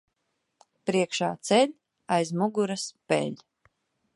[0.89, 1.75] Priekšā ceļ,
[2.17, 3.31] aiz muguras peļ.